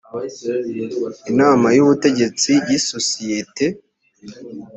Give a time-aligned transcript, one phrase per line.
[1.31, 3.65] inama y’ubutegetsi y’isosiyete